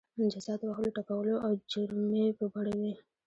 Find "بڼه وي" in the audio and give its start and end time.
2.53-2.93